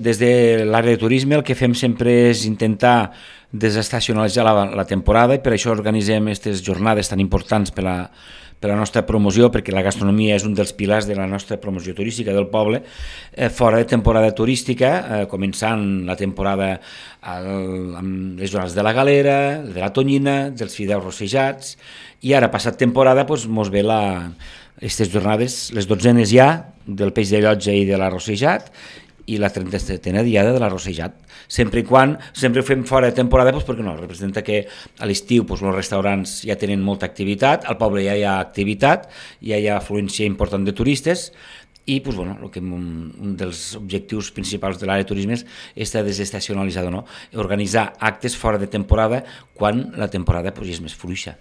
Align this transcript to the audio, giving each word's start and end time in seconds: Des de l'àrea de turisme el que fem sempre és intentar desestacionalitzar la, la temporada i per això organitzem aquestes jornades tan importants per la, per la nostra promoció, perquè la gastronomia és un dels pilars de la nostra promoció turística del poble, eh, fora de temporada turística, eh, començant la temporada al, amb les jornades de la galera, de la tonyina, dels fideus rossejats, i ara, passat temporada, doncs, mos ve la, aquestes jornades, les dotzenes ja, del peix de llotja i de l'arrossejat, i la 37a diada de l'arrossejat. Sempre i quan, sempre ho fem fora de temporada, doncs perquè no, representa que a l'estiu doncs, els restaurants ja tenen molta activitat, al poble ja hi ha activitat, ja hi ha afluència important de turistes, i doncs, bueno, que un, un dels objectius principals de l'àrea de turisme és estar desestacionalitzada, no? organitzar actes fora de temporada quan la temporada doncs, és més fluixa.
Des 0.00 0.18
de 0.20 0.32
l'àrea 0.64 0.94
de 0.94 1.00
turisme 1.00 1.36
el 1.36 1.44
que 1.44 1.56
fem 1.58 1.74
sempre 1.76 2.12
és 2.30 2.46
intentar 2.48 3.12
desestacionalitzar 3.52 4.44
la, 4.46 4.54
la 4.72 4.86
temporada 4.88 5.34
i 5.36 5.42
per 5.42 5.52
això 5.56 5.72
organitzem 5.74 6.30
aquestes 6.30 6.62
jornades 6.64 7.10
tan 7.10 7.20
importants 7.20 7.74
per 7.74 7.84
la, 7.84 7.96
per 8.60 8.68
la 8.70 8.76
nostra 8.76 9.02
promoció, 9.08 9.48
perquè 9.50 9.72
la 9.72 9.82
gastronomia 9.82 10.36
és 10.36 10.44
un 10.44 10.54
dels 10.54 10.74
pilars 10.76 11.08
de 11.08 11.16
la 11.16 11.26
nostra 11.26 11.56
promoció 11.60 11.94
turística 11.96 12.34
del 12.36 12.46
poble, 12.52 12.82
eh, 13.32 13.48
fora 13.48 13.80
de 13.80 13.88
temporada 13.88 14.34
turística, 14.36 14.92
eh, 15.00 15.26
començant 15.32 16.04
la 16.06 16.16
temporada 16.20 16.74
al, 17.22 17.50
amb 17.96 18.38
les 18.38 18.52
jornades 18.52 18.76
de 18.76 18.84
la 18.84 18.92
galera, 18.92 19.36
de 19.64 19.80
la 19.80 19.92
tonyina, 19.96 20.50
dels 20.50 20.76
fideus 20.76 21.02
rossejats, 21.02 21.76
i 22.20 22.36
ara, 22.36 22.52
passat 22.52 22.76
temporada, 22.76 23.24
doncs, 23.24 23.48
mos 23.48 23.72
ve 23.72 23.82
la, 23.82 24.02
aquestes 24.76 25.08
jornades, 25.12 25.60
les 25.72 25.88
dotzenes 25.88 26.28
ja, 26.28 26.50
del 26.86 27.14
peix 27.16 27.32
de 27.32 27.40
llotja 27.40 27.72
i 27.72 27.86
de 27.88 27.96
l'arrossejat, 27.96 28.68
i 29.26 29.38
la 29.40 29.50
37a 29.52 30.24
diada 30.26 30.54
de 30.54 30.62
l'arrossejat. 30.62 31.16
Sempre 31.50 31.82
i 31.82 31.86
quan, 31.86 32.16
sempre 32.32 32.62
ho 32.62 32.66
fem 32.66 32.84
fora 32.88 33.10
de 33.10 33.16
temporada, 33.16 33.52
doncs 33.54 33.66
perquè 33.68 33.84
no, 33.84 33.96
representa 33.98 34.44
que 34.46 34.62
a 34.64 35.08
l'estiu 35.08 35.44
doncs, 35.44 35.64
els 35.66 35.76
restaurants 35.76 36.36
ja 36.46 36.58
tenen 36.60 36.84
molta 36.84 37.08
activitat, 37.10 37.66
al 37.68 37.78
poble 37.80 38.04
ja 38.06 38.16
hi 38.16 38.24
ha 38.24 38.38
activitat, 38.40 39.08
ja 39.42 39.58
hi 39.58 39.68
ha 39.68 39.80
afluència 39.80 40.28
important 40.28 40.64
de 40.66 40.76
turistes, 40.76 41.30
i 41.90 41.98
doncs, 42.04 42.16
bueno, 42.16 42.50
que 42.52 42.60
un, 42.60 43.10
un 43.18 43.36
dels 43.40 43.74
objectius 43.78 44.30
principals 44.36 44.78
de 44.78 44.86
l'àrea 44.86 45.02
de 45.04 45.10
turisme 45.10 45.34
és 45.34 45.88
estar 45.88 46.04
desestacionalitzada, 46.06 46.92
no? 46.92 47.04
organitzar 47.34 47.90
actes 47.98 48.36
fora 48.38 48.60
de 48.60 48.70
temporada 48.70 49.24
quan 49.54 49.88
la 49.98 50.10
temporada 50.12 50.52
doncs, 50.54 50.76
és 50.76 50.84
més 50.84 50.94
fluixa. 50.94 51.40